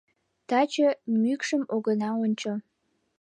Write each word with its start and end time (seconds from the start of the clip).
Таче 0.49 0.89
мӱкшым 1.21 1.63
огына 1.75 2.09
ончо. 2.23 2.51